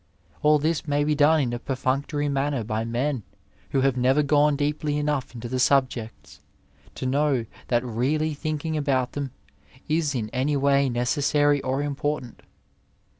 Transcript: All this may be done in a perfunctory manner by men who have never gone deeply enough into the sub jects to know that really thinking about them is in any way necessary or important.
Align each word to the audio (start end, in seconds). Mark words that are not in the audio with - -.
All 0.41 0.57
this 0.57 0.87
may 0.87 1.03
be 1.03 1.13
done 1.13 1.41
in 1.41 1.53
a 1.53 1.59
perfunctory 1.59 2.27
manner 2.27 2.63
by 2.63 2.83
men 2.83 3.21
who 3.69 3.81
have 3.81 3.95
never 3.95 4.23
gone 4.23 4.55
deeply 4.55 4.97
enough 4.97 5.35
into 5.35 5.47
the 5.47 5.59
sub 5.59 5.91
jects 5.91 6.39
to 6.95 7.05
know 7.05 7.45
that 7.67 7.85
really 7.85 8.33
thinking 8.33 8.75
about 8.75 9.11
them 9.11 9.29
is 9.87 10.15
in 10.15 10.31
any 10.31 10.57
way 10.57 10.89
necessary 10.89 11.61
or 11.61 11.83
important. 11.83 12.41